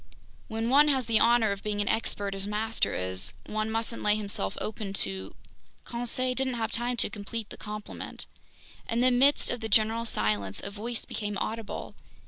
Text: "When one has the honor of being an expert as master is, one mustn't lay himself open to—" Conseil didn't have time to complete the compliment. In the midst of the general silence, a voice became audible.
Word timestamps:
"When 0.47 0.69
one 0.71 0.87
has 0.87 1.05
the 1.05 1.19
honor 1.19 1.51
of 1.51 1.61
being 1.61 1.79
an 1.79 1.87
expert 1.87 2.33
as 2.33 2.47
master 2.47 2.95
is, 2.95 3.35
one 3.45 3.69
mustn't 3.69 4.01
lay 4.01 4.15
himself 4.15 4.57
open 4.59 4.93
to—" 4.93 5.35
Conseil 5.85 6.33
didn't 6.33 6.55
have 6.55 6.71
time 6.71 6.97
to 6.97 7.09
complete 7.11 7.51
the 7.51 7.55
compliment. 7.57 8.25
In 8.89 9.01
the 9.01 9.11
midst 9.11 9.51
of 9.51 9.59
the 9.59 9.69
general 9.69 10.05
silence, 10.05 10.59
a 10.63 10.71
voice 10.71 11.05
became 11.05 11.37
audible. 11.37 11.93